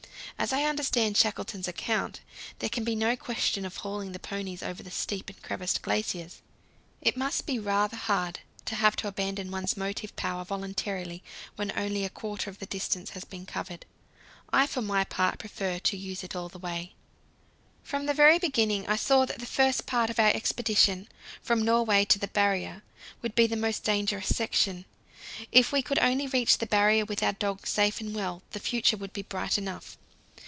[0.39, 2.19] As I understand Shackleton's account,
[2.57, 6.41] there can be no question of hauling the ponies over the steep and crevassed glaciers.
[6.99, 11.21] It must be rather hard to have to abandon one's motive power voluntarily
[11.57, 13.85] when only a quarter of the distance has been covered.
[14.51, 16.93] I for my part prefer to use it all the way.
[17.83, 21.07] From the very beginning I saw that the first part of our expedition,
[21.43, 22.81] from Norway to the Barrier,
[23.21, 24.85] would be the most dangerous section.
[25.51, 28.97] If we could only reach the Barrier with our dogs safe and well, the future
[28.97, 29.99] would be bright enough.